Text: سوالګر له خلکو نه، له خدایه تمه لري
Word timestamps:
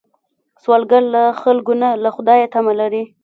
سوالګر 0.63 1.03
له 1.13 1.23
خلکو 1.41 1.73
نه، 1.81 1.89
له 2.03 2.09
خدایه 2.15 2.47
تمه 2.53 2.73
لري 2.79 3.03